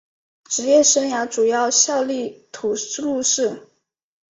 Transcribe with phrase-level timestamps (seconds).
[0.45, 3.67] 职业生涯主要效力车路士。